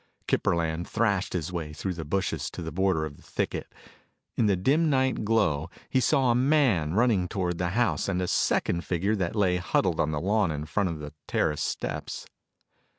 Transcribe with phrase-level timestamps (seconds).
[0.27, 3.71] Kip Burland thrashed his way through the bushes to the border of the thicket.
[4.35, 8.27] In the dim night glow, he saw a man running toward the house and a
[8.27, 12.25] second figure that lay huddled on the lawn in front of the terrace steps.